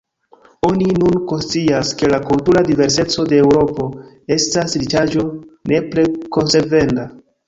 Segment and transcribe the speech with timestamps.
[0.67, 3.85] Oni nun konscias, ke la kultura diverseco de Eŭropo
[4.37, 5.27] estas riĉaĵo
[5.73, 6.07] nepre
[6.39, 7.07] konservenda.